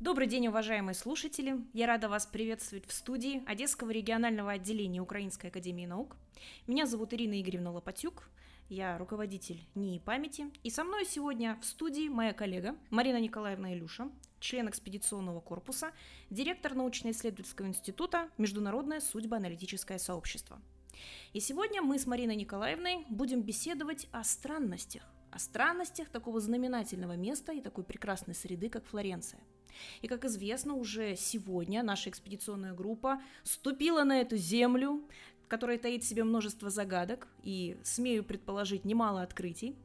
Добрый 0.00 0.26
день, 0.26 0.48
уважаемые 0.48 0.94
слушатели! 0.94 1.56
Я 1.72 1.86
рада 1.86 2.08
вас 2.08 2.26
приветствовать 2.26 2.86
в 2.86 2.92
студии 2.92 3.42
Одесского 3.46 3.90
регионального 3.90 4.52
отделения 4.52 5.00
Украинской 5.00 5.46
академии 5.46 5.86
наук. 5.86 6.16
Меня 6.66 6.86
зовут 6.86 7.14
Ирина 7.14 7.40
Игоревна 7.40 7.72
Лопатюк, 7.72 8.28
я 8.68 8.98
руководитель 8.98 9.60
НИИ 9.74 9.98
памяти, 9.98 10.50
и 10.62 10.70
со 10.70 10.84
мной 10.84 11.04
сегодня 11.04 11.58
в 11.60 11.64
студии 11.64 12.08
моя 12.08 12.32
коллега 12.32 12.74
Марина 12.90 13.20
Николаевна 13.20 13.74
Илюша, 13.74 14.10
член 14.40 14.68
экспедиционного 14.68 15.40
корпуса, 15.40 15.92
директор 16.30 16.74
научно-исследовательского 16.74 17.66
института 17.66 18.28
Международное 18.38 19.00
судьбоаналитическое 19.00 19.98
сообщество. 19.98 20.60
И 21.32 21.40
сегодня 21.40 21.82
мы 21.82 21.98
с 21.98 22.06
Мариной 22.06 22.36
Николаевной 22.36 23.04
будем 23.08 23.42
беседовать 23.42 24.08
о 24.12 24.24
странностях, 24.24 25.02
о 25.30 25.38
странностях 25.38 26.08
такого 26.08 26.40
знаменательного 26.40 27.16
места 27.16 27.52
и 27.52 27.60
такой 27.60 27.84
прекрасной 27.84 28.34
среды, 28.34 28.68
как 28.68 28.86
Флоренция. 28.86 29.40
И, 30.02 30.08
как 30.08 30.24
известно, 30.24 30.74
уже 30.74 31.16
сегодня 31.16 31.82
наша 31.82 32.10
экспедиционная 32.10 32.74
группа 32.74 33.22
ступила 33.42 34.04
на 34.04 34.20
эту 34.20 34.36
землю, 34.36 35.02
которая 35.48 35.76
таит 35.76 36.02
в 36.02 36.06
себе 36.06 36.24
множество 36.24 36.70
загадок 36.70 37.28
и, 37.42 37.78
смею 37.82 38.24
предположить, 38.24 38.86
немало 38.86 39.22
открытий. 39.22 39.76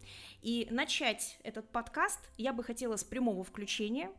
И 0.42 0.68
начать 0.72 1.38
этот 1.44 1.70
подкаст 1.70 2.20
я 2.38 2.54
бы 2.54 2.64
хотела 2.64 2.96
с 2.96 3.04
прямого 3.04 3.44
включения. 3.44 4.12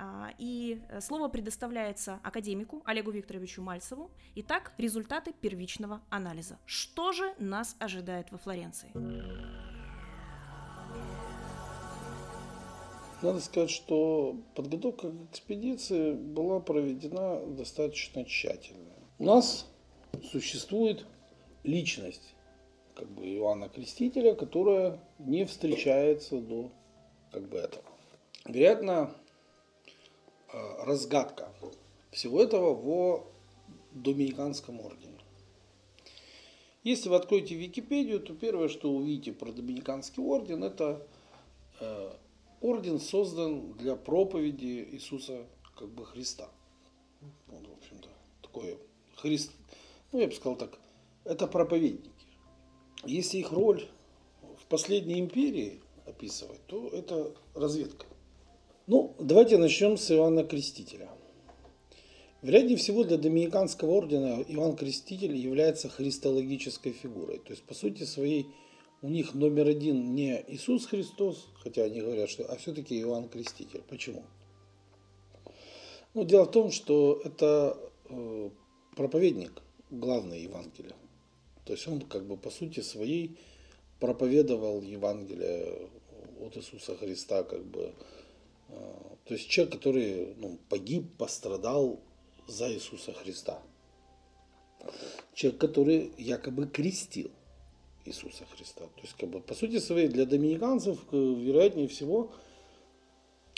А, 0.00 0.32
и 0.38 0.80
слово 1.00 1.28
предоставляется 1.28 2.20
академику 2.22 2.82
Олегу 2.84 3.10
Викторовичу 3.10 3.62
Мальцеву. 3.62 4.10
Итак, 4.36 4.72
результаты 4.78 5.32
первичного 5.32 6.00
анализа. 6.08 6.58
Что 6.66 7.10
же 7.10 7.34
нас 7.38 7.74
ожидает 7.80 8.30
во 8.30 8.38
Флоренции? 8.38 8.92
Надо 13.20 13.40
сказать, 13.40 13.70
что 13.70 14.36
подготовка 14.54 15.10
к 15.10 15.32
экспедиции 15.32 16.12
была 16.12 16.60
проведена 16.60 17.44
достаточно 17.46 18.24
тщательно. 18.24 18.92
У 19.18 19.24
нас 19.24 19.66
существует 20.30 21.04
личность 21.64 22.36
как 22.94 23.08
бы 23.10 23.26
Иоанна 23.26 23.68
Крестителя, 23.68 24.34
которая 24.36 25.00
не 25.18 25.44
встречается 25.44 26.40
до 26.40 26.70
как 27.32 27.48
бы 27.48 27.58
этого. 27.58 27.84
Вероятно, 28.44 29.12
э, 29.12 29.27
разгадка 30.52 31.52
всего 32.10 32.42
этого 32.42 32.74
в 32.74 33.26
Доминиканском 33.92 34.80
ордене. 34.80 35.18
Если 36.84 37.08
вы 37.08 37.16
откроете 37.16 37.54
Википедию, 37.54 38.20
то 38.20 38.34
первое, 38.34 38.68
что 38.68 38.90
увидите 38.90 39.32
про 39.32 39.52
Доминиканский 39.52 40.22
орден, 40.22 40.64
это 40.64 41.06
э, 41.80 42.12
орден 42.60 43.00
создан 43.00 43.72
для 43.72 43.96
проповеди 43.96 44.88
Иисуса 44.92 45.46
как 45.76 45.88
бы 45.88 46.06
Христа. 46.06 46.48
Вот, 47.48 47.66
в 47.66 47.72
общем-то, 47.72 48.08
такое 48.42 48.78
Христ, 49.16 49.52
ну 50.12 50.20
я 50.20 50.28
бы 50.28 50.32
сказал 50.32 50.56
так, 50.56 50.78
это 51.24 51.46
проповедники. 51.46 52.10
Если 53.04 53.38
их 53.38 53.52
роль 53.52 53.86
в 54.58 54.64
последней 54.66 55.20
империи 55.20 55.80
описывать, 56.06 56.64
то 56.66 56.88
это 56.88 57.34
разведка. 57.54 58.06
Ну, 58.88 59.14
давайте 59.18 59.58
начнем 59.58 59.98
с 59.98 60.10
Иоанна 60.10 60.44
Крестителя. 60.44 61.10
Вероятнее 62.40 62.78
всего 62.78 63.04
для 63.04 63.18
Доминиканского 63.18 63.90
ордена 63.90 64.42
Иоанн 64.48 64.76
Креститель 64.76 65.36
является 65.36 65.90
христологической 65.90 66.92
фигурой. 66.92 67.36
То 67.36 67.50
есть, 67.50 67.64
по 67.64 67.74
сути 67.74 68.04
своей, 68.04 68.46
у 69.02 69.10
них 69.10 69.34
номер 69.34 69.68
один 69.68 70.14
не 70.14 70.42
Иисус 70.48 70.86
Христос, 70.86 71.48
хотя 71.62 71.82
они 71.82 72.00
говорят, 72.00 72.30
что, 72.30 72.46
а 72.46 72.56
все-таки 72.56 72.98
Иоанн 72.98 73.28
Креститель. 73.28 73.82
Почему? 73.90 74.24
Ну, 76.14 76.24
дело 76.24 76.44
в 76.44 76.50
том, 76.50 76.70
что 76.70 77.20
это 77.22 77.76
э, 78.08 78.50
проповедник 78.96 79.60
главной 79.90 80.40
Евангелия. 80.40 80.96
То 81.66 81.74
есть 81.74 81.86
он 81.86 82.00
как 82.00 82.24
бы 82.26 82.38
по 82.38 82.48
сути 82.48 82.80
своей 82.80 83.36
проповедовал 84.00 84.80
Евангелие 84.80 85.90
от 86.40 86.56
Иисуса 86.56 86.96
Христа, 86.96 87.42
как 87.42 87.66
бы. 87.66 87.92
То 89.28 89.34
есть 89.34 89.48
человек, 89.50 89.74
который 89.74 90.34
ну, 90.38 90.58
погиб, 90.70 91.04
пострадал 91.18 92.00
за 92.46 92.72
Иисуса 92.72 93.12
Христа. 93.12 93.60
Человек, 95.34 95.60
который 95.60 96.12
якобы 96.16 96.66
крестил. 96.66 97.30
Иисуса 98.06 98.46
Христа. 98.46 98.86
То 98.86 99.02
есть, 99.02 99.12
как 99.18 99.28
бы, 99.28 99.40
по 99.40 99.54
сути 99.54 99.80
своей, 99.80 100.08
для 100.08 100.24
доминиканцев, 100.24 100.98
э, 101.12 101.16
вероятнее 101.16 101.88
всего, 101.88 102.32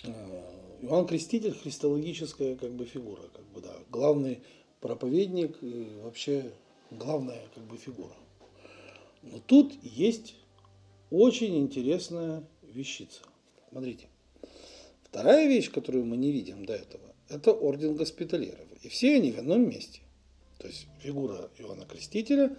э, 0.03 0.11
Иоанн 0.83 1.07
Креститель 1.07 1.53
христологическая 1.53 2.57
как 2.57 2.73
бы 2.73 2.85
фигура, 2.85 3.23
как 3.33 3.45
бы, 3.53 3.61
да, 3.61 3.73
главный 3.91 4.43
проповедник 4.81 5.63
и 5.63 6.01
вообще 6.03 6.53
главная 6.91 7.47
как 7.55 7.63
бы 7.65 7.77
фигура. 7.77 8.17
Но 9.23 9.39
тут 9.47 9.73
есть 9.85 10.35
очень 11.11 11.59
интересная 11.59 12.43
вещица. 12.63 13.21
Смотрите. 13.69 14.09
Вторая 15.11 15.49
вещь, 15.49 15.71
которую 15.71 16.05
мы 16.05 16.17
не 16.17 16.31
видим 16.31 16.65
до 16.65 16.75
этого, 16.75 17.15
это 17.29 17.53
орден 17.53 17.97
госпиталеров. 17.97 18.67
И 18.83 18.89
все 18.89 19.17
они 19.17 19.33
в 19.33 19.39
одном 19.39 19.69
месте. 19.69 20.01
То 20.59 20.69
есть 20.69 20.87
фигура 21.01 21.51
Иоанна 21.59 21.85
Крестителя, 21.85 22.57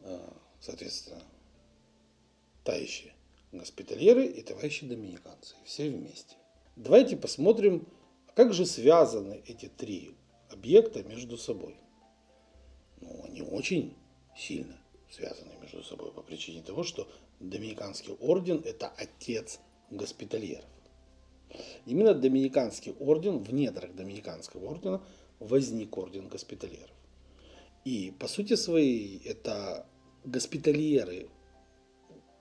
э, 0.00 0.28
соответственно, 0.60 1.22
тающие 2.64 3.12
госпитальеры 3.52 4.26
и 4.26 4.42
товарищи 4.42 4.86
доминиканцы. 4.86 5.54
Все 5.64 5.90
вместе. 5.90 6.36
Давайте 6.76 7.16
посмотрим, 7.16 7.86
как 8.34 8.54
же 8.54 8.64
связаны 8.64 9.42
эти 9.46 9.66
три 9.68 10.14
объекта 10.50 11.02
между 11.02 11.36
собой. 11.36 11.76
Ну, 13.00 13.24
они 13.24 13.42
очень 13.42 13.94
сильно 14.36 14.78
связаны 15.10 15.52
между 15.60 15.82
собой 15.82 16.10
по 16.12 16.22
причине 16.22 16.62
того, 16.62 16.82
что 16.84 17.08
Доминиканский 17.40 18.14
орден– 18.14 18.62
это 18.64 18.88
отец 18.96 19.60
госпитальеров. 19.90 20.64
Именно 21.86 22.14
Доминиканский 22.14 22.94
орден, 22.98 23.38
в 23.38 23.52
недрах 23.52 23.94
Доминиканского 23.94 24.66
ордена 24.70 25.02
возник 25.38 25.96
орден 25.96 26.28
госпитальеров. 26.28 26.90
И 27.84 28.12
по 28.18 28.26
сути 28.26 28.56
своей 28.56 29.22
это 29.24 29.86
госпитальеры, 30.24 31.28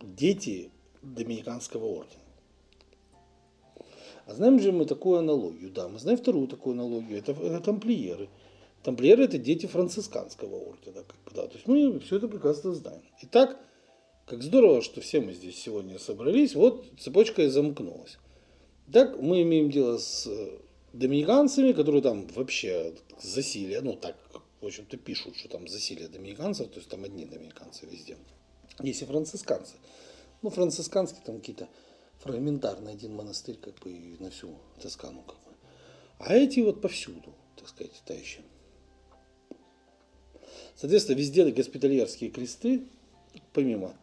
дети 0.02 0.72
Доминиканского 1.02 1.86
ордена. 1.86 2.22
А 4.26 4.34
знаем 4.34 4.60
же 4.60 4.72
мы 4.72 4.86
такую 4.86 5.20
аналогию? 5.20 5.70
Да, 5.70 5.88
мы 5.88 6.00
знаем 6.00 6.18
вторую 6.18 6.48
такую 6.48 6.74
аналогию. 6.74 7.20
Это, 7.20 7.32
это 7.34 7.60
тамплиеры. 7.60 8.28
Тамплиеры 8.82 9.26
это 9.26 9.38
дети 9.38 9.68
францисканского 9.68 10.56
ордена. 10.56 11.04
Как 11.04 11.18
бы, 11.24 11.32
да. 11.36 11.48
То 11.48 11.54
есть 11.54 11.68
мы 11.68 12.00
все 12.00 12.18
это 12.18 12.28
прекрасно 12.28 12.74
знаем. 12.74 13.02
Итак, 13.22 13.60
как 14.26 14.42
здорово, 14.42 14.82
что 14.82 15.02
все 15.02 15.22
мы 15.22 15.34
здесь 15.34 15.58
сегодня 15.62 16.00
собрались. 16.00 16.56
Вот 16.56 16.86
цепочка 17.00 17.44
и 17.44 17.48
замкнулась. 17.50 18.18
Так 18.92 19.20
мы 19.20 19.42
имеем 19.42 19.70
дело 19.70 19.98
с 19.98 20.28
э, 20.28 20.60
доминиканцами, 20.94 21.72
которые 21.72 22.02
там 22.02 22.28
вообще 22.28 22.94
засилие, 23.22 23.82
ну 23.82 23.94
так 23.94 24.16
в 24.66 24.68
общем-то, 24.68 24.98
пишут, 24.98 25.36
что 25.36 25.48
там 25.48 25.68
засилие 25.68 26.08
доминиканцев, 26.08 26.70
то 26.70 26.78
есть 26.78 26.90
там 26.90 27.04
одни 27.04 27.26
доминиканцы 27.26 27.86
везде. 27.86 28.18
Есть 28.82 29.04
и 29.04 29.06
францисканцы. 29.06 29.76
Ну, 30.42 30.50
францисканские 30.50 31.22
там 31.24 31.38
какие-то 31.38 31.70
фрагментарный 32.18 32.94
один 32.94 33.14
монастырь, 33.14 33.58
как 33.58 33.76
бы 33.80 33.92
и 33.92 34.18
на 34.20 34.32
всю 34.32 34.58
Тоскану, 34.82 35.22
как 35.22 35.36
бы. 35.36 35.56
А 36.18 36.34
эти 36.34 36.62
вот 36.62 36.82
повсюду, 36.82 37.36
так 37.56 37.70
сказать, 37.70 37.92
тающие. 38.06 38.44
Соответственно, 40.76 41.18
везде 41.18 41.46
госпитальерские 41.52 42.32
кресты, 42.32 42.88
помимо 43.54 43.96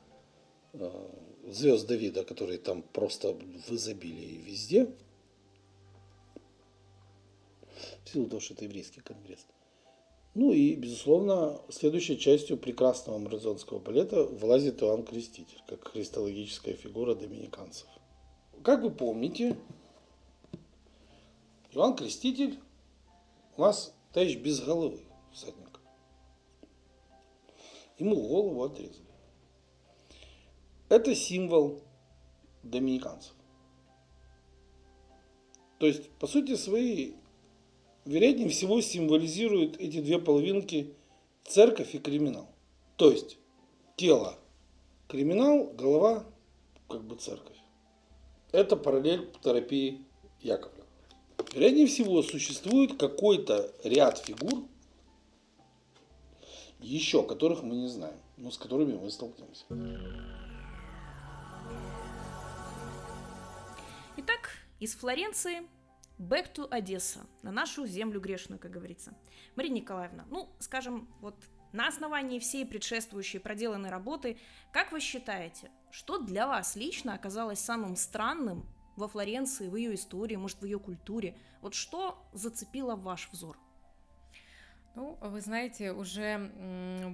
э, 0.75 1.09
звезд 1.47 1.87
Давида, 1.87 2.25
которые 2.25 2.59
там 2.59 2.83
просто 2.83 3.35
в 3.35 3.73
изобилии 3.73 4.43
везде, 4.45 4.89
в 8.05 8.11
силу 8.11 8.27
того, 8.27 8.41
что 8.41 8.55
это 8.55 8.65
еврейский 8.65 9.01
конгресс, 9.01 9.47
ну 10.35 10.53
и, 10.53 10.75
безусловно, 10.75 11.61
следующей 11.69 12.19
частью 12.19 12.57
прекрасного 12.57 13.19
мразонского 13.19 13.79
балета 13.79 14.25
вылазит 14.25 14.83
Иоанн 14.83 15.05
Креститель, 15.05 15.63
как 15.67 15.89
христологическая 15.89 16.75
фигура 16.75 17.15
доминиканцев. 17.15 17.87
Как 18.63 18.83
вы 18.83 18.91
помните, 18.91 19.59
Иоанн 21.73 21.97
Креститель 21.97 22.59
у 23.59 23.63
нас 23.63 23.95
товарищ 24.15 24.37
без 24.39 24.61
головы 24.61 25.01
всадник. 25.33 25.81
Ему 27.99 28.17
голову 28.17 28.65
отрезали. 28.65 29.12
Это 30.93 31.15
символ 31.15 31.81
доминиканцев. 32.63 33.33
То 35.79 35.87
есть, 35.87 36.11
по 36.19 36.27
сути 36.27 36.55
своей, 36.55 37.17
вероятнее 38.05 38.51
всего 38.51 38.79
символизируют 38.83 39.79
эти 39.79 40.03
две 40.03 40.19
половинки 40.19 40.93
церковь 41.45 41.95
и 41.95 41.99
криминал. 41.99 42.47
То 42.97 43.11
есть 43.11 43.39
тело 43.97 44.39
криминал, 45.09 45.65
голова 45.69 46.27
как 46.91 47.03
бы 47.05 47.17
церковь. 47.17 47.57
Это 48.53 48.77
параллель 48.77 49.31
терапии 49.43 50.05
Яковлева. 50.43 50.87
Вероятнее 51.55 51.87
всего, 51.87 52.23
существует 52.23 52.99
какой-то 52.99 53.73
ряд 53.83 54.19
фигур, 54.19 54.67
еще 56.81 57.23
которых 57.27 57.63
мы 57.63 57.77
не 57.77 57.89
знаем, 57.89 58.21
но 58.37 58.51
с 58.51 58.59
которыми 58.59 58.99
мы 58.99 59.11
столкнемся. 59.11 59.65
Из 64.83 64.97
Флоренции 64.97 65.63
back 66.19 66.53
to 66.53 66.67
Одесса, 66.69 67.25
на 67.43 67.53
нашу 67.53 67.87
землю 67.87 68.21
грешную, 68.21 68.59
как 68.59 68.73
говорится. 68.73 69.15
Мария 69.55 69.73
Николаевна, 69.73 70.25
ну, 70.29 70.51
скажем, 70.59 71.09
вот 71.21 71.37
на 71.71 71.87
основании 71.87 72.41
всей 72.41 72.67
предшествующей 72.67 73.39
проделанной 73.39 73.91
работы, 73.91 74.39
как 74.73 74.91
вы 74.91 74.99
считаете, 74.99 75.71
что 75.93 76.19
для 76.19 76.49
вас 76.49 76.75
лично 76.75 77.15
оказалось 77.15 77.61
самым 77.61 77.95
странным 77.95 78.69
во 78.97 79.07
Флоренции, 79.07 79.69
в 79.69 79.77
ее 79.77 79.95
истории, 79.95 80.35
может, 80.35 80.61
в 80.61 80.65
ее 80.65 80.81
культуре? 80.81 81.39
Вот 81.61 81.75
что 81.75 82.29
зацепило 82.33 82.97
ваш 82.97 83.29
взор? 83.31 83.57
Ну, 84.97 85.17
вы 85.23 85.41
знаете, 85.41 85.93
уже 85.93 86.51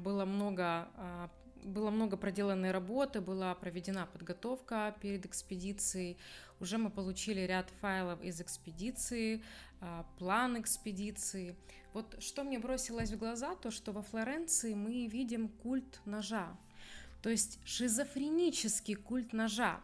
было 0.02 0.24
много 0.24 0.88
а, 0.96 1.30
было 1.64 1.90
много 1.90 2.16
проделанной 2.16 2.70
работы, 2.70 3.20
была 3.20 3.54
проведена 3.54 4.06
подготовка 4.06 4.94
перед 5.00 5.26
экспедицией. 5.26 6.16
Уже 6.60 6.78
мы 6.78 6.90
получили 6.90 7.40
ряд 7.40 7.70
файлов 7.80 8.22
из 8.22 8.40
экспедиции, 8.40 9.42
а, 9.80 10.04
план 10.18 10.60
экспедиции. 10.60 11.56
Вот 11.92 12.16
что 12.22 12.44
мне 12.44 12.58
бросилось 12.58 13.10
в 13.10 13.18
глаза, 13.18 13.54
то 13.54 13.70
что 13.70 13.92
во 13.92 14.02
Флоренции 14.02 14.74
мы 14.74 15.06
видим 15.06 15.48
культ 15.48 16.00
ножа, 16.04 16.56
то 17.22 17.30
есть 17.30 17.58
шизофренический 17.64 18.94
культ 18.94 19.32
ножа. 19.32 19.80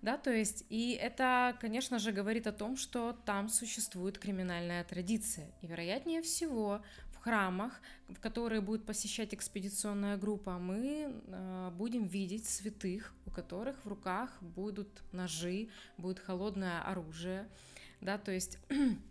Да, 0.00 0.16
то 0.16 0.30
есть, 0.30 0.64
и 0.68 0.92
это, 0.92 1.56
конечно 1.60 1.98
же, 1.98 2.12
говорит 2.12 2.46
о 2.46 2.52
том, 2.52 2.76
что 2.76 3.18
там 3.24 3.48
существует 3.48 4.16
криминальная 4.16 4.84
традиция. 4.84 5.50
И, 5.60 5.66
вероятнее 5.66 6.22
всего, 6.22 6.82
в 7.18 7.24
храмах, 7.24 7.80
которые 8.20 8.60
будет 8.60 8.86
посещать 8.86 9.34
экспедиционная 9.34 10.16
группа, 10.16 10.58
мы 10.58 11.12
э, 11.26 11.70
будем 11.76 12.06
видеть 12.06 12.46
святых, 12.46 13.12
у 13.26 13.30
которых 13.30 13.84
в 13.84 13.88
руках 13.88 14.30
будут 14.40 14.88
ножи, 15.12 15.68
будет 15.96 16.18
холодное 16.20 16.80
оружие, 16.82 17.48
да, 18.00 18.18
то 18.18 18.30
есть 18.30 18.58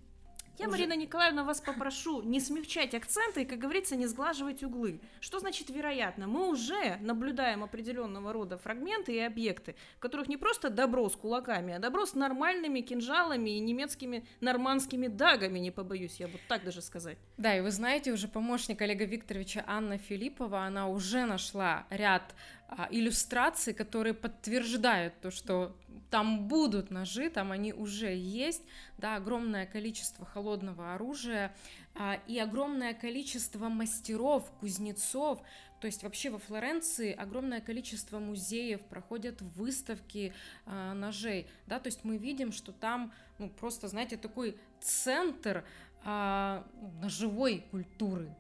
Я, 0.57 0.67
уже... 0.67 0.77
Марина 0.77 0.95
Николаевна, 0.95 1.43
вас 1.43 1.61
попрошу 1.61 2.23
не 2.23 2.39
смягчать 2.39 2.95
акценты 2.95 3.43
и, 3.43 3.45
как 3.45 3.59
говорится, 3.59 3.95
не 3.95 4.07
сглаживать 4.07 4.63
углы. 4.63 4.99
Что 5.19 5.39
значит 5.39 5.69
вероятно? 5.69 6.27
Мы 6.27 6.49
уже 6.49 6.97
наблюдаем 7.01 7.63
определенного 7.63 8.33
рода 8.33 8.57
фрагменты 8.57 9.13
и 9.13 9.19
объекты, 9.19 9.75
в 9.97 9.99
которых 9.99 10.27
не 10.27 10.37
просто 10.37 10.69
добро 10.69 11.07
с 11.09 11.15
кулаками, 11.15 11.73
а 11.73 11.79
добро 11.79 12.05
с 12.05 12.15
нормальными 12.15 12.81
кинжалами 12.81 13.51
и 13.51 13.59
немецкими 13.59 14.25
нормандскими 14.41 15.07
дагами, 15.07 15.59
не 15.59 15.71
побоюсь 15.71 16.19
я 16.19 16.27
вот 16.27 16.41
так 16.47 16.63
даже 16.63 16.81
сказать. 16.81 17.17
Да, 17.37 17.55
и 17.55 17.61
вы 17.61 17.71
знаете, 17.71 18.11
уже 18.11 18.27
помощник 18.27 18.81
Олега 18.81 19.05
Викторовича 19.05 19.63
Анна 19.67 19.97
Филиппова, 19.97 20.63
она 20.63 20.87
уже 20.87 21.25
нашла 21.25 21.85
ряд 21.89 22.33
а, 22.69 22.87
иллюстраций, 22.91 23.73
которые 23.73 24.13
подтверждают 24.13 25.13
то, 25.21 25.31
что 25.31 25.75
там 26.09 26.47
будут 26.47 26.91
ножи, 26.91 27.29
там 27.29 27.51
они 27.51 27.73
уже 27.73 28.15
есть, 28.15 28.63
да, 28.97 29.15
огромное 29.15 29.65
количество 29.65 30.25
холодного 30.25 30.93
оружия 30.93 31.55
а, 31.95 32.19
и 32.27 32.37
огромное 32.39 32.93
количество 32.93 33.69
мастеров, 33.69 34.51
кузнецов, 34.59 35.41
то 35.79 35.87
есть 35.87 36.03
вообще 36.03 36.29
во 36.29 36.39
Флоренции 36.39 37.13
огромное 37.13 37.61
количество 37.61 38.19
музеев, 38.19 38.81
проходят 38.81 39.41
выставки 39.41 40.33
а, 40.65 40.93
ножей, 40.93 41.47
да, 41.67 41.79
то 41.79 41.87
есть 41.87 42.03
мы 42.03 42.17
видим, 42.17 42.51
что 42.51 42.71
там, 42.71 43.13
ну, 43.37 43.49
просто, 43.49 43.87
знаете, 43.87 44.17
такой 44.17 44.59
центр 44.79 45.63
а, 46.03 46.65
ножевой 47.01 47.65
культуры. 47.71 48.33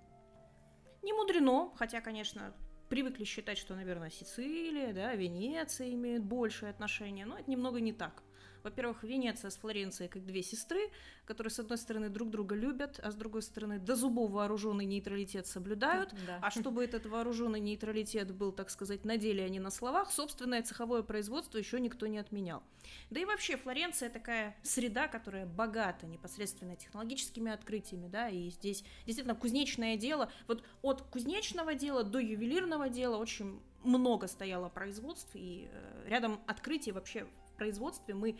Не 1.03 1.13
мудрено, 1.13 1.71
хотя, 1.75 2.01
конечно, 2.01 2.53
привыкли 2.87 3.23
считать, 3.23 3.57
что, 3.57 3.75
наверное, 3.75 4.09
Сицилия, 4.09 4.93
да, 4.93 5.15
Венеция 5.15 5.91
имеют 5.93 6.23
большее 6.23 6.69
отношение, 6.69 7.25
но 7.25 7.37
это 7.37 7.49
немного 7.49 7.79
не 7.79 7.93
так. 7.93 8.23
Во-первых, 8.67 9.03
Венеция 9.03 9.49
с 9.49 9.55
Флоренцией 9.55 10.09
как 10.09 10.25
две 10.25 10.43
сестры, 10.43 10.91
которые, 11.23 11.51
с 11.51 11.59
одной 11.59 11.77
стороны, 11.77 12.09
друг 12.09 12.29
друга 12.29 12.53
любят, 12.53 12.99
а 13.01 13.11
с 13.11 13.15
другой 13.15 13.41
стороны, 13.41 13.79
до 13.79 13.95
зубов 13.95 14.31
вооруженный 14.31 14.83
нейтралитет 14.83 15.47
соблюдают. 15.47 16.13
Да. 16.27 16.39
А 16.41 16.51
чтобы 16.51 16.83
этот 16.83 17.05
вооруженный 17.05 17.61
нейтралитет 17.61 18.33
был, 18.33 18.51
так 18.51 18.69
сказать, 18.69 19.05
на 19.05 19.15
деле, 19.15 19.45
а 19.45 19.47
не 19.47 19.61
на 19.61 19.71
словах, 19.71 20.11
собственное 20.11 20.63
цеховое 20.63 21.01
производство 21.01 21.57
еще 21.57 21.79
никто 21.79 22.07
не 22.07 22.17
отменял. 22.17 22.61
Да 23.09 23.21
и 23.21 23.25
вообще 23.25 23.55
Флоренция 23.55 24.09
такая 24.09 24.57
среда, 24.63 25.07
которая 25.07 25.45
богата 25.45 26.05
непосредственно 26.05 26.75
технологическими 26.75 27.49
открытиями, 27.49 28.09
да, 28.09 28.27
и 28.27 28.49
здесь 28.49 28.83
действительно 29.05 29.35
кузнечное 29.35 29.95
дело, 29.95 30.29
вот 30.45 30.61
от 30.81 31.03
кузнечного 31.03 31.73
дела 31.73 32.03
до 32.03 32.19
ювелирного 32.19 32.89
дела 32.89 33.15
очень 33.15 33.61
много 33.85 34.27
стояло 34.27 34.67
производств, 34.67 35.29
и 35.35 35.69
э, 35.71 36.03
рядом 36.09 36.41
открытий 36.47 36.91
вообще 36.91 37.27
производстве 37.57 38.13
мы 38.13 38.39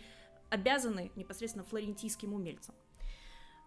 обязаны 0.49 1.11
непосредственно 1.15 1.65
флорентийским 1.65 2.33
умельцам. 2.33 2.73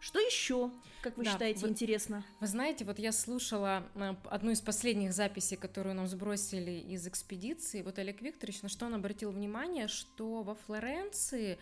Что 0.01 0.19
еще, 0.19 0.71
как 1.03 1.19
вы 1.19 1.25
да, 1.25 1.33
считаете, 1.33 1.61
вы, 1.61 1.69
интересно? 1.69 2.25
Вы 2.41 2.47
знаете, 2.47 2.87
вот 2.87 2.99
я 2.99 3.13
слушала 3.13 3.87
э, 3.95 4.15
одну 4.31 4.51
из 4.51 4.63
последних 4.63 5.13
записей, 5.13 5.59
которую 5.59 5.95
нам 5.95 6.07
сбросили 6.07 6.71
из 6.71 7.07
экспедиции. 7.07 7.83
Вот 7.83 7.99
Олег 7.99 8.23
Викторович, 8.23 8.63
на 8.63 8.71
что 8.71 8.87
он 8.87 8.95
обратил 8.95 9.31
внимание, 9.31 9.89
что 9.89 10.43
во 10.43 10.55
Флоренции 10.55 11.59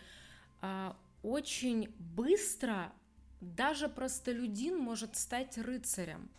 а, 0.61 0.95
очень 1.21 1.93
быстро 1.99 2.93
даже 3.41 3.89
простолюдин 3.89 4.77
может 4.77 5.17
стать 5.17 5.57
рыцарем. 5.57 6.29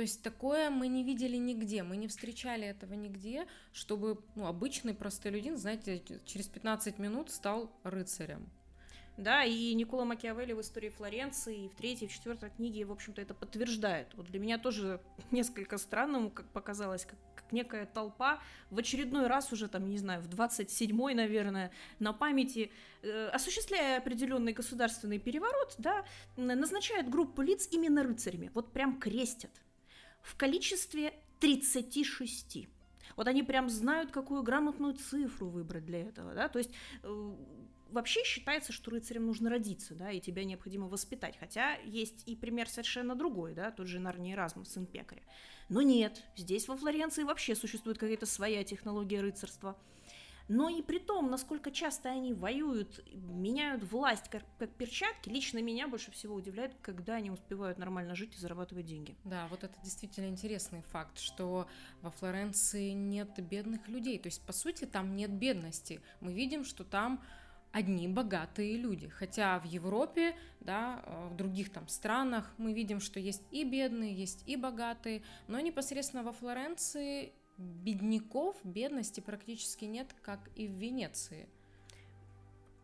То 0.00 0.04
есть 0.04 0.22
такое 0.22 0.70
мы 0.70 0.88
не 0.88 1.04
видели 1.04 1.36
нигде, 1.36 1.82
мы 1.82 1.98
не 1.98 2.08
встречали 2.08 2.66
этого 2.66 2.94
нигде, 2.94 3.46
чтобы 3.70 4.18
ну, 4.34 4.46
обычный 4.46 4.94
простолюдин, 4.94 5.58
знаете, 5.58 6.02
через 6.24 6.46
15 6.46 6.98
минут 6.98 7.30
стал 7.30 7.70
рыцарем. 7.82 8.48
Да, 9.18 9.44
и 9.44 9.74
Никола 9.74 10.06
Макиавелли 10.06 10.54
в 10.54 10.62
истории 10.62 10.88
Флоренции 10.88 11.68
в 11.68 11.74
третьей, 11.74 12.08
в 12.08 12.12
четвертой 12.14 12.48
книге, 12.48 12.86
в 12.86 12.92
общем-то, 12.92 13.20
это 13.20 13.34
подтверждает. 13.34 14.06
Вот 14.14 14.24
для 14.24 14.40
меня 14.40 14.56
тоже 14.56 15.02
несколько 15.30 15.76
странным, 15.76 16.30
как 16.30 16.46
показалось, 16.46 17.04
как, 17.04 17.18
как 17.34 17.52
некая 17.52 17.84
толпа 17.84 18.40
в 18.70 18.78
очередной 18.78 19.26
раз 19.26 19.52
уже, 19.52 19.68
там, 19.68 19.90
не 19.90 19.98
знаю, 19.98 20.22
в 20.22 20.30
27-й, 20.30 21.12
наверное, 21.12 21.72
на 21.98 22.14
памяти, 22.14 22.72
э, 23.02 23.26
осуществляя 23.34 23.98
определенный 23.98 24.54
государственный 24.54 25.18
переворот, 25.18 25.74
да, 25.76 26.06
назначает 26.38 27.10
группу 27.10 27.42
лиц 27.42 27.68
именно 27.70 28.02
рыцарями. 28.02 28.50
Вот 28.54 28.72
прям 28.72 28.98
крестят 28.98 29.50
в 30.22 30.36
количестве 30.36 31.12
36. 31.40 32.68
Вот 33.16 33.26
они 33.26 33.42
прям 33.42 33.68
знают, 33.68 34.10
какую 34.10 34.42
грамотную 34.42 34.94
цифру 34.94 35.48
выбрать 35.48 35.84
для 35.84 36.00
этого, 36.00 36.34
да, 36.34 36.48
то 36.48 36.58
есть 36.58 36.70
э, 37.02 37.34
вообще 37.90 38.22
считается, 38.24 38.72
что 38.72 38.90
рыцарем 38.92 39.26
нужно 39.26 39.50
родиться, 39.50 39.94
да, 39.94 40.10
и 40.10 40.20
тебя 40.20 40.44
необходимо 40.44 40.86
воспитать, 40.88 41.36
хотя 41.38 41.74
есть 41.84 42.22
и 42.26 42.36
пример 42.36 42.68
совершенно 42.68 43.14
другой, 43.14 43.54
да, 43.54 43.70
тот 43.70 43.88
же 43.88 43.98
Нарний 43.98 44.34
Эразм, 44.34 44.64
сын 44.64 44.86
пекаря. 44.86 45.22
Но 45.68 45.82
нет, 45.82 46.22
здесь 46.36 46.68
во 46.68 46.76
Флоренции 46.76 47.24
вообще 47.24 47.54
существует 47.54 47.98
какая-то 47.98 48.26
своя 48.26 48.64
технология 48.64 49.20
рыцарства– 49.20 49.76
но 50.50 50.68
и 50.68 50.82
при 50.82 50.98
том, 50.98 51.30
насколько 51.30 51.70
часто 51.70 52.08
они 52.08 52.34
воюют, 52.34 53.04
меняют 53.14 53.84
власть 53.84 54.28
как, 54.28 54.42
как 54.58 54.68
перчатки, 54.70 55.28
лично 55.28 55.62
меня 55.62 55.86
больше 55.86 56.10
всего 56.10 56.34
удивляет, 56.34 56.74
когда 56.82 57.14
они 57.14 57.30
успевают 57.30 57.78
нормально 57.78 58.16
жить 58.16 58.34
и 58.34 58.38
зарабатывать 58.38 58.84
деньги. 58.84 59.14
Да, 59.22 59.46
вот 59.48 59.62
это 59.62 59.80
действительно 59.84 60.26
интересный 60.26 60.82
факт, 60.82 61.20
что 61.20 61.68
во 62.02 62.10
Флоренции 62.10 62.90
нет 62.90 63.30
бедных 63.38 63.86
людей. 63.86 64.18
То 64.18 64.26
есть, 64.26 64.44
по 64.44 64.52
сути, 64.52 64.86
там 64.86 65.14
нет 65.14 65.30
бедности. 65.30 66.00
Мы 66.18 66.32
видим, 66.32 66.64
что 66.64 66.82
там 66.82 67.22
одни 67.70 68.08
богатые 68.08 68.76
люди. 68.76 69.08
Хотя 69.08 69.60
в 69.60 69.66
Европе, 69.66 70.34
да, 70.58 71.00
э, 71.04 71.28
в 71.28 71.36
других 71.36 71.70
там 71.70 71.86
странах 71.86 72.52
мы 72.58 72.72
видим, 72.72 72.98
что 72.98 73.20
есть 73.20 73.44
и 73.52 73.62
бедные, 73.62 74.12
есть 74.12 74.42
и 74.48 74.56
богатые, 74.56 75.22
но 75.46 75.60
непосредственно 75.60 76.24
во 76.24 76.32
Флоренции 76.32 77.34
бедняков, 77.60 78.56
бедности 78.64 79.20
практически 79.20 79.84
нет, 79.84 80.08
как 80.22 80.50
и 80.56 80.66
в 80.66 80.72
Венеции. 80.72 81.48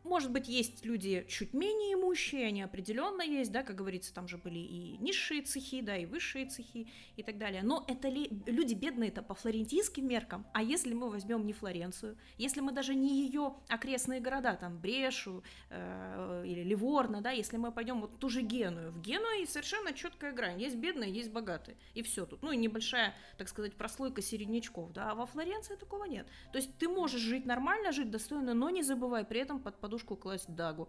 Может 0.06 0.30
быть, 0.30 0.48
есть 0.48 0.84
люди 0.84 1.26
чуть 1.28 1.52
менее 1.52 1.94
имущие, 1.94 2.46
они 2.46 2.62
определенно 2.62 3.22
есть, 3.22 3.52
да, 3.52 3.62
как 3.62 3.76
говорится, 3.76 4.14
там 4.14 4.28
же 4.28 4.38
были 4.38 4.58
и 4.58 4.96
низшие 4.98 5.42
цехи, 5.42 5.80
да, 5.80 5.96
и 5.96 6.06
высшие 6.06 6.46
цехи 6.46 6.88
и 7.16 7.22
так 7.22 7.38
далее. 7.38 7.62
Но 7.62 7.84
это 7.88 8.08
ли 8.08 8.30
люди 8.46 8.75
бедные 8.75 9.10
это 9.10 9.22
по 9.22 9.34
флорентийским 9.34 10.06
меркам? 10.06 10.46
А 10.54 10.62
если 10.62 10.94
мы 10.94 11.10
возьмем 11.10 11.44
не 11.46 11.52
Флоренцию, 11.52 12.16
если 12.38 12.60
мы 12.60 12.72
даже 12.72 12.94
не 12.94 13.26
ее 13.26 13.54
окрестные 13.68 14.20
города, 14.20 14.54
там 14.54 14.78
Брешу 14.78 15.42
э, 15.70 16.44
или 16.46 16.62
Ливорно, 16.62 17.20
да, 17.20 17.30
если 17.32 17.56
мы 17.56 17.72
пойдем 17.72 18.00
вот 18.00 18.18
ту 18.18 18.28
же 18.28 18.42
Геную, 18.42 18.92
в 18.92 19.00
Генуе 19.00 19.46
совершенно 19.46 19.92
четкая 19.92 20.32
грань, 20.32 20.60
есть 20.60 20.76
бедные, 20.76 21.12
есть 21.12 21.30
богатые, 21.30 21.76
и 21.94 22.02
все 22.02 22.26
тут. 22.26 22.42
Ну 22.42 22.52
и 22.52 22.56
небольшая, 22.56 23.14
так 23.38 23.48
сказать, 23.48 23.75
прослойка 23.75 24.22
середнячков, 24.22 24.92
да, 24.92 25.10
а 25.10 25.14
во 25.14 25.26
Флоренции 25.26 25.75
такого 25.75 26.04
нет. 26.04 26.26
То 26.52 26.58
есть 26.58 26.76
ты 26.78 26.88
можешь 26.88 27.20
жить 27.20 27.44
нормально, 27.44 27.92
жить 27.92 28.10
достойно, 28.10 28.54
но 28.54 28.70
не 28.70 28.82
забывай 28.82 29.25
при 29.25 29.40
этом 29.40 29.60
под 29.60 29.78
подушку 29.80 29.96
подушку 29.97 30.17
класть 30.17 30.55
дагу. 30.55 30.88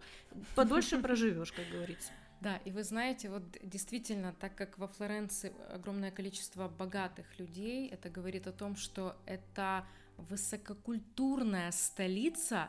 Подольше 0.54 0.98
проживешь, 1.02 1.52
как 1.52 1.64
говорится. 1.72 2.12
Да, 2.40 2.58
и 2.64 2.70
вы 2.70 2.84
знаете, 2.84 3.30
вот 3.30 3.42
действительно, 3.62 4.32
так 4.32 4.54
как 4.54 4.78
во 4.78 4.86
Флоренции 4.86 5.52
огромное 5.72 6.10
количество 6.10 6.68
богатых 6.68 7.26
людей, 7.38 7.88
это 7.88 8.10
говорит 8.10 8.46
о 8.46 8.52
том, 8.52 8.76
что 8.76 9.16
это 9.26 9.84
высококультурная 10.28 11.70
столица, 11.70 12.68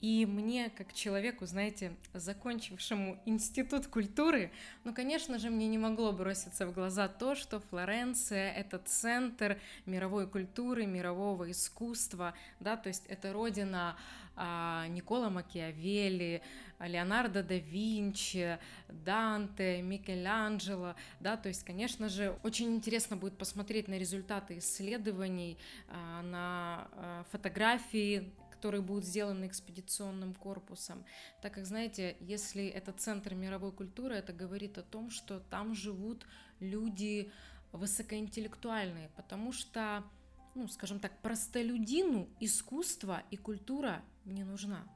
и 0.00 0.26
мне, 0.26 0.70
как 0.70 0.92
человеку, 0.92 1.46
знаете, 1.46 1.92
закончившему 2.12 3.20
институт 3.26 3.86
культуры, 3.86 4.50
ну, 4.84 4.94
конечно 4.94 5.38
же, 5.38 5.50
мне 5.50 5.66
не 5.68 5.78
могло 5.78 6.12
броситься 6.12 6.66
в 6.66 6.72
глаза 6.72 7.08
то, 7.08 7.34
что 7.34 7.60
Флоренция— 7.60 8.52
это 8.56 8.78
центр 8.78 9.58
мировой 9.86 10.28
культуры, 10.28 10.86
мирового 10.86 11.50
искусства, 11.50 12.34
да, 12.60 12.76
то 12.76 12.88
есть 12.88 13.06
это 13.06 13.32
родина 13.32 13.96
Никола 14.36 15.30
Макиавелли, 15.30 16.42
Леонардо 16.78 17.42
да 17.42 17.56
Винчи, 17.56 18.58
Данте, 18.88 19.82
Микеланджело, 19.82 20.94
да, 21.20 21.36
то 21.36 21.48
есть, 21.48 21.64
конечно 21.64 22.08
же, 22.08 22.38
очень 22.42 22.74
интересно 22.74 23.16
будет 23.16 23.36
посмотреть 23.36 23.88
на 23.88 23.98
результаты 23.98 24.58
исследований, 24.58 25.58
а, 25.88 26.22
на 26.22 26.88
а, 26.92 27.24
фотографии, 27.30 28.32
которые 28.50 28.82
будут 28.82 29.04
сделаны 29.04 29.46
экспедиционным 29.46 30.34
корпусом, 30.34 31.04
так 31.40 31.54
как, 31.54 31.64
знаете, 31.64 32.16
если 32.20 32.66
это 32.66 32.92
центр 32.92 33.34
мировой 33.34 33.72
культуры, 33.72 34.16
это 34.16 34.32
говорит 34.32 34.78
о 34.78 34.82
том, 34.82 35.10
что 35.10 35.40
там 35.40 35.74
живут 35.74 36.26
люди 36.60 37.30
высокоинтеллектуальные, 37.72 39.10
потому 39.16 39.52
что 39.52 40.04
ну, 40.60 40.68
скажем 40.68 41.00
так, 41.00 41.22
простолюдину 41.22 42.28
искусство 42.38 43.22
и 43.30 43.38
культура 43.38 44.02
не 44.26 44.44
нужна. 44.44 44.86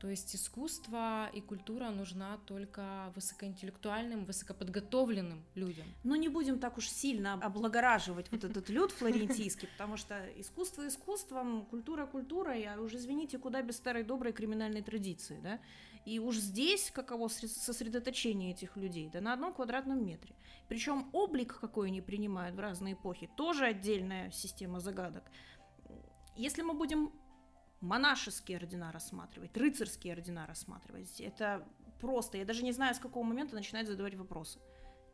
То 0.00 0.10
есть 0.10 0.36
искусство 0.36 1.30
и 1.32 1.40
культура 1.40 1.88
нужна 1.90 2.38
только 2.46 3.12
высокоинтеллектуальным, 3.14 4.24
высокоподготовленным 4.26 5.42
людям. 5.54 5.86
Но 6.02 6.16
не 6.16 6.28
будем 6.28 6.58
так 6.58 6.76
уж 6.76 6.88
сильно 6.88 7.34
облагораживать 7.34 8.30
вот 8.30 8.44
этот 8.44 8.68
люд 8.68 8.92
флорентийский, 8.92 9.68
потому 9.68 9.96
что 9.96 10.14
искусство 10.36 10.86
искусством, 10.86 11.64
культура 11.64 12.06
культурой, 12.06 12.64
а 12.64 12.78
уже 12.80 12.96
извините, 12.98 13.38
куда 13.38 13.62
без 13.62 13.76
старой 13.76 14.02
доброй 14.02 14.32
криминальной 14.32 14.82
традиции, 14.82 15.40
да? 15.42 15.60
И 16.04 16.18
уж 16.18 16.36
здесь 16.36 16.90
каково 16.90 17.28
сосредоточение 17.28 18.50
этих 18.50 18.76
людей, 18.76 19.08
да 19.10 19.22
на 19.22 19.32
одном 19.32 19.54
квадратном 19.54 20.04
метре. 20.04 20.34
Причем 20.68 21.08
облик, 21.12 21.58
какой 21.58 21.88
они 21.88 22.02
принимают 22.02 22.56
в 22.56 22.60
разные 22.60 22.92
эпохи, 22.92 23.30
тоже 23.36 23.64
отдельная 23.64 24.30
система 24.30 24.80
загадок. 24.80 25.24
Если 26.36 26.60
мы 26.60 26.74
будем 26.74 27.10
монашеские 27.84 28.58
ордена 28.58 28.90
рассматривать, 28.92 29.56
рыцарские 29.56 30.14
ордена 30.14 30.46
рассматривать. 30.46 31.20
Это 31.20 31.66
просто, 32.00 32.38
я 32.38 32.44
даже 32.44 32.64
не 32.64 32.72
знаю, 32.72 32.94
с 32.94 32.98
какого 32.98 33.24
момента 33.24 33.54
начинать 33.54 33.86
задавать 33.86 34.14
вопросы. 34.14 34.58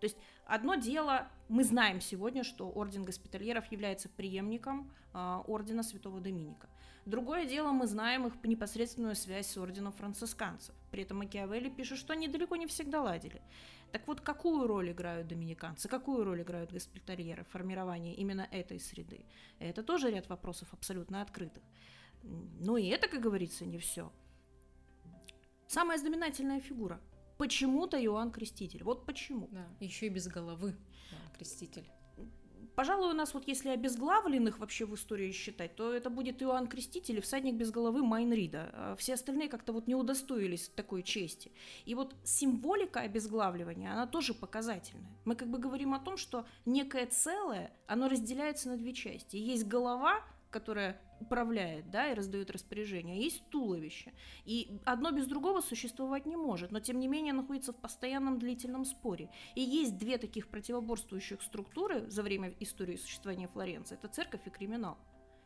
То 0.01 0.07
есть 0.07 0.17
одно 0.47 0.77
дело, 0.77 1.29
мы 1.49 1.63
знаем 1.63 2.01
сегодня, 2.01 2.43
что 2.43 2.71
орден 2.71 3.05
госпитальеров 3.05 3.71
является 3.71 4.09
преемником 4.09 4.91
э, 5.13 5.43
ордена 5.47 5.83
Святого 5.83 6.21
Доминика. 6.21 6.69
Другое 7.05 7.45
дело, 7.45 7.73
мы 7.73 7.87
знаем 7.87 8.27
их 8.27 8.35
непосредственную 8.45 9.15
связь 9.15 9.49
с 9.49 9.57
орденом 9.59 9.93
францисканцев. 9.93 10.75
При 10.91 11.03
этом 11.03 11.19
Макиавелли 11.19 11.69
пишет, 11.69 11.99
что 11.99 12.13
они 12.13 12.29
далеко 12.29 12.57
не 12.57 12.67
всегда 12.67 13.03
ладили. 13.03 13.43
Так 13.93 14.07
вот, 14.07 14.21
какую 14.21 14.67
роль 14.67 14.93
играют 14.93 15.27
доминиканцы, 15.27 15.89
какую 15.89 16.25
роль 16.25 16.43
играют 16.43 16.73
госпитальеры 16.73 17.45
в 17.45 17.49
формировании 17.49 18.15
именно 18.15 18.47
этой 18.51 18.79
среды? 18.79 19.25
Это 19.59 19.83
тоже 19.83 20.11
ряд 20.11 20.29
вопросов 20.29 20.69
абсолютно 20.73 21.23
открытых. 21.23 21.63
Но 22.61 22.77
и 22.77 22.87
это, 22.87 23.09
как 23.09 23.21
говорится, 23.21 23.65
не 23.65 23.79
все. 23.79 24.13
Самая 25.67 25.99
знаменательная 25.99 26.61
фигура. 26.61 27.01
Почему-то 27.39 28.03
Иоанн 28.05 28.31
Креститель. 28.31 28.85
Вот 28.85 29.07
почему. 29.07 29.49
Да, 29.51 29.67
еще 29.81 30.07
и 30.07 30.11
без 30.11 30.29
головы 30.29 30.77
Иоанн 31.11 31.33
Креститель. 31.37 31.91
Пожалуй, 32.77 33.11
у 33.11 33.15
нас 33.15 33.35
вот 33.35 33.49
если 33.49 33.71
обезглавленных 33.71 34.59
вообще 34.59 34.85
в 34.85 34.95
истории 34.95 35.33
считать, 35.33 35.75
то 35.77 35.93
это 35.93 36.09
будет 36.09 36.43
Иоанн 36.43 36.67
Креститель 36.67 37.19
и 37.19 37.21
всадник 37.21 37.55
без 37.55 37.71
головы 37.71 38.03
Майнрида. 38.03 38.71
А 38.73 38.97
все 38.97 39.15
остальные 39.15 39.49
как-то 39.49 39.73
вот 39.73 39.87
не 39.87 39.95
удостоились 39.95 40.69
такой 40.69 41.03
чести. 41.03 41.53
И 41.85 41.95
вот 41.95 42.15
символика 42.25 43.01
обезглавливания, 43.01 43.93
она 43.93 44.07
тоже 44.07 44.35
показательная. 44.35 45.19
Мы 45.25 45.35
как 45.35 45.49
бы 45.49 45.59
говорим 45.59 45.95
о 45.95 45.99
том, 45.99 46.17
что 46.17 46.47
некое 46.65 47.07
целое, 47.07 47.71
оно 47.87 48.09
разделяется 48.09 48.69
на 48.69 48.77
две 48.77 48.93
части. 48.93 49.37
Есть 49.37 49.67
голова, 49.67 50.23
которая 50.51 51.01
управляет, 51.21 51.91
да, 51.91 52.11
и 52.11 52.15
раздает 52.15 52.51
распоряжения, 52.51 53.21
есть 53.21 53.49
туловище. 53.51 54.13
И 54.45 54.79
одно 54.85 55.11
без 55.13 55.27
другого 55.27 55.61
существовать 55.61 56.27
не 56.27 56.37
может, 56.37 56.73
но 56.73 56.81
тем 56.81 56.99
не 56.99 57.09
менее 57.09 57.33
находится 57.33 57.73
в 57.73 57.77
постоянном 57.77 58.39
длительном 58.39 58.85
споре. 58.85 59.31
И 59.55 59.61
есть 59.61 59.99
две 59.99 60.19
таких 60.19 60.49
противоборствующих 60.49 61.43
структуры 61.43 62.11
за 62.11 62.23
время 62.23 62.55
истории 62.61 62.97
существования 62.97 63.49
Флоренции. 63.49 63.95
Это 63.95 64.09
церковь 64.09 64.47
и 64.47 64.51
криминал. 64.51 64.99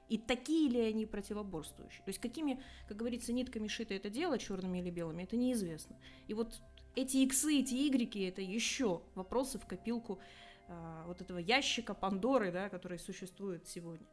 И 0.09 0.19
такие 0.19 0.69
ли 0.69 0.81
они 0.81 1.07
противоборствующие? 1.07 2.05
То 2.05 2.11
есть 2.11 2.21
какими, 2.21 2.63
как 2.89 2.97
говорится, 2.97 3.33
нитками 3.33 3.69
шито 3.69 3.95
это 3.95 4.11
дело, 4.11 4.39
черными 4.39 4.79
или 4.79 4.91
белыми, 4.91 5.23
это 5.23 5.37
неизвестно. 5.37 5.97
И 6.29 6.35
вот 6.35 6.61
эти 6.95 7.19
иксы, 7.19 7.61
эти 7.61 7.89
игреки, 7.89 8.21
это 8.21 8.43
еще 8.43 9.03
вопросы 9.15 9.59
в 9.59 9.67
копилку 9.67 10.21
э, 10.69 11.05
вот 11.07 11.23
этого 11.23 11.39
ящика 11.39 11.95
Пандоры, 11.95 12.53
да, 12.53 12.69
который 12.69 12.99
существует 12.99 13.67
сегодня. 13.67 14.07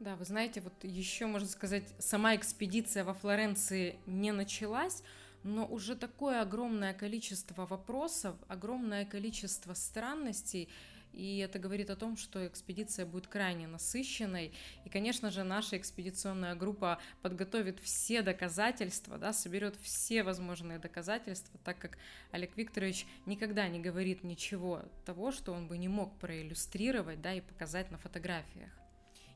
Да, 0.00 0.16
вы 0.16 0.24
знаете, 0.24 0.60
вот 0.60 0.72
еще, 0.82 1.26
можно 1.26 1.48
сказать, 1.48 1.84
сама 1.98 2.34
экспедиция 2.34 3.04
во 3.04 3.14
Флоренции 3.14 3.96
не 4.06 4.32
началась, 4.32 5.02
но 5.44 5.66
уже 5.66 5.94
такое 5.94 6.42
огромное 6.42 6.92
количество 6.92 7.64
вопросов, 7.66 8.34
огромное 8.48 9.04
количество 9.04 9.72
странностей, 9.74 10.68
и 11.12 11.38
это 11.38 11.60
говорит 11.60 11.90
о 11.90 11.96
том, 11.96 12.16
что 12.16 12.44
экспедиция 12.44 13.06
будет 13.06 13.28
крайне 13.28 13.68
насыщенной. 13.68 14.52
И, 14.84 14.88
конечно 14.88 15.30
же, 15.30 15.44
наша 15.44 15.76
экспедиционная 15.76 16.56
группа 16.56 16.98
подготовит 17.22 17.78
все 17.78 18.22
доказательства, 18.22 19.16
да, 19.16 19.32
соберет 19.32 19.76
все 19.80 20.24
возможные 20.24 20.80
доказательства, 20.80 21.60
так 21.62 21.78
как 21.78 21.98
Олег 22.32 22.56
Викторович 22.56 23.06
никогда 23.26 23.68
не 23.68 23.78
говорит 23.78 24.24
ничего 24.24 24.82
того, 25.04 25.30
что 25.30 25.52
он 25.52 25.68
бы 25.68 25.78
не 25.78 25.88
мог 25.88 26.18
проиллюстрировать 26.18 27.22
да, 27.22 27.32
и 27.32 27.40
показать 27.40 27.92
на 27.92 27.98
фотографиях. 27.98 28.70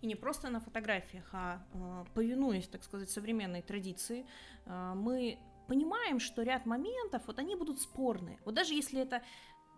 И 0.00 0.06
не 0.06 0.14
просто 0.14 0.50
на 0.50 0.60
фотографиях, 0.60 1.28
а 1.32 1.60
э, 1.74 2.04
повинуясь, 2.14 2.68
так 2.68 2.84
сказать, 2.84 3.10
современной 3.10 3.62
традиции, 3.62 4.26
э, 4.66 4.92
мы 4.94 5.38
понимаем, 5.66 6.20
что 6.20 6.42
ряд 6.42 6.66
моментов, 6.66 7.22
вот 7.26 7.38
они 7.38 7.56
будут 7.56 7.80
спорные. 7.80 8.38
Вот 8.44 8.54
даже 8.54 8.74
если 8.74 9.00
это 9.00 9.22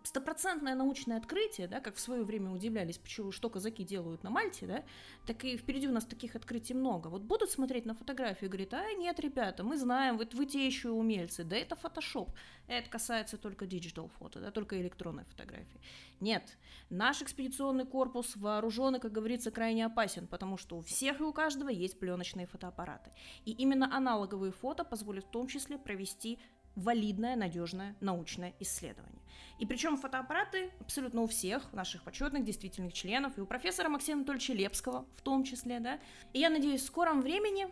стопроцентное 0.03 0.75
научное 0.75 1.17
открытие, 1.17 1.67
да, 1.67 1.79
как 1.79 1.95
в 1.95 1.99
свое 1.99 2.23
время 2.23 2.51
удивлялись, 2.51 2.97
почему 2.97 3.31
что 3.31 3.49
казаки 3.49 3.83
делают 3.83 4.23
на 4.23 4.29
Мальте, 4.29 4.67
да, 4.67 4.83
так 5.25 5.43
и 5.43 5.57
впереди 5.57 5.87
у 5.87 5.91
нас 5.91 6.05
таких 6.05 6.35
открытий 6.35 6.73
много. 6.73 7.07
Вот 7.07 7.21
будут 7.21 7.51
смотреть 7.51 7.85
на 7.85 7.93
фотографию 7.93 8.49
и 8.49 8.51
говорить, 8.51 8.73
а 8.73 8.93
нет, 8.93 9.19
ребята, 9.19 9.63
мы 9.63 9.77
знаем, 9.77 10.17
вот 10.17 10.33
вы 10.33 10.45
те 10.45 10.65
еще 10.65 10.89
умельцы, 10.89 11.43
да 11.43 11.55
это 11.55 11.75
фотошоп. 11.75 12.31
Это 12.67 12.89
касается 12.89 13.37
только 13.37 13.65
digital 13.65 14.09
фото, 14.19 14.39
да, 14.39 14.51
только 14.51 14.79
электронной 14.79 15.25
фотографии. 15.25 15.81
Нет, 16.19 16.57
наш 16.89 17.21
экспедиционный 17.21 17.85
корпус 17.85 18.35
вооружен 18.35 18.95
и, 18.95 18.99
как 18.99 19.11
говорится, 19.11 19.51
крайне 19.51 19.85
опасен, 19.85 20.27
потому 20.27 20.57
что 20.57 20.77
у 20.77 20.81
всех 20.81 21.19
и 21.19 21.23
у 21.23 21.33
каждого 21.33 21.69
есть 21.69 21.99
пленочные 21.99 22.45
фотоаппараты. 22.45 23.11
И 23.45 23.51
именно 23.51 23.95
аналоговые 23.95 24.51
фото 24.51 24.83
позволят 24.83 25.25
в 25.25 25.31
том 25.31 25.47
числе 25.47 25.77
провести 25.77 26.39
валидное, 26.75 27.35
надежное 27.35 27.95
научное 27.99 28.53
исследование. 28.59 29.21
И 29.59 29.65
причем 29.65 29.97
фотоаппараты 29.97 30.71
абсолютно 30.79 31.21
у 31.21 31.27
всех 31.27 31.71
наших 31.73 32.03
почетных 32.03 32.43
действительных 32.43 32.93
членов, 32.93 33.37
и 33.37 33.41
у 33.41 33.45
профессора 33.45 33.89
Максима 33.89 34.19
Анатольевича 34.19 34.53
Лепского 34.53 35.05
в 35.15 35.21
том 35.21 35.43
числе, 35.43 35.79
да. 35.79 35.99
И 36.33 36.39
я 36.39 36.49
надеюсь, 36.49 36.81
в 36.81 36.85
скором 36.85 37.21
времени 37.21 37.67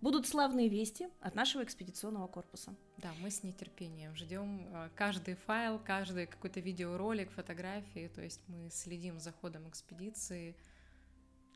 будут 0.00 0.26
славные 0.26 0.68
вести 0.68 1.08
от 1.20 1.34
нашего 1.34 1.62
экспедиционного 1.62 2.26
корпуса. 2.26 2.74
Да, 2.98 3.12
мы 3.20 3.30
с 3.30 3.42
нетерпением 3.42 4.14
ждем 4.14 4.66
а, 4.72 4.90
каждый 4.94 5.34
файл, 5.34 5.78
каждый 5.78 6.26
какой-то 6.26 6.60
видеоролик, 6.60 7.30
фотографии, 7.30 8.10
то 8.14 8.20
есть 8.20 8.40
мы 8.48 8.68
следим 8.70 9.18
за 9.18 9.32
ходом 9.32 9.68
экспедиции. 9.68 10.56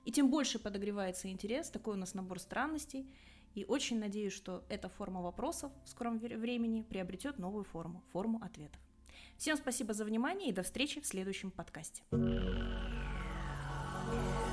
И 0.05 0.13
тем 0.13 0.31
больше 0.31 0.59
подогревается 0.59 1.29
интерес, 1.29 1.69
такой 1.69 1.95
у 1.95 1.99
нас 1.99 2.15
набор 2.15 2.39
странностей. 2.39 3.07
И 3.55 3.65
очень 3.65 3.99
надеюсь, 3.99 4.33
что 4.33 4.65
эта 4.69 4.89
форма 4.89 5.21
вопросов 5.23 5.73
в 5.85 5.89
скором 5.89 6.19
времени 6.19 6.83
приобретет 6.83 7.39
новую 7.39 7.65
форму, 7.65 8.03
форму 8.13 8.41
ответов. 8.43 8.81
Всем 9.37 9.57
спасибо 9.57 9.95
за 9.95 10.05
внимание 10.05 10.51
и 10.51 10.53
до 10.53 10.63
встречи 10.63 11.01
в 11.01 11.07
следующем 11.07 11.51
подкасте. 11.51 12.03
thank 14.11 14.48